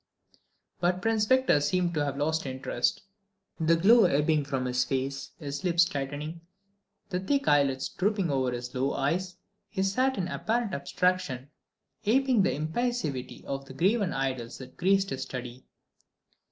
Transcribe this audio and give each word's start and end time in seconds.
But 0.79 0.99
Prince 0.99 1.25
Victor 1.27 1.59
seemed 1.59 1.93
to 1.93 2.03
have 2.03 2.17
lost 2.17 2.47
interest. 2.47 3.03
The 3.59 3.75
glow 3.75 4.05
ebbing 4.05 4.45
from 4.45 4.65
his 4.65 4.83
face, 4.83 5.29
his 5.37 5.63
lips 5.63 5.85
tightening, 5.85 6.41
the 7.11 7.19
thick 7.19 7.45
lids 7.45 7.87
drooping 7.87 8.29
low 8.29 8.47
over 8.47 8.51
his 8.51 8.73
eyes, 8.75 9.35
he 9.69 9.83
sat 9.83 10.17
in 10.17 10.27
apparent 10.27 10.73
abstraction, 10.73 11.51
aping 12.05 12.41
the 12.41 12.51
impassivity 12.55 13.45
of 13.45 13.65
the 13.65 13.75
graven 13.75 14.11
idols 14.11 14.57
that 14.57 14.75
graced 14.75 15.11
his 15.11 15.21
study. 15.21 15.65